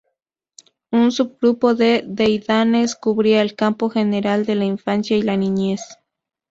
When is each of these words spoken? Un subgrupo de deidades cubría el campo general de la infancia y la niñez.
Un 0.89 1.11
subgrupo 1.11 1.75
de 1.75 2.03
deidades 2.07 2.95
cubría 2.95 3.43
el 3.43 3.53
campo 3.53 3.91
general 3.91 4.47
de 4.47 4.55
la 4.55 4.65
infancia 4.65 5.15
y 5.15 5.21
la 5.21 5.37
niñez. 5.37 5.81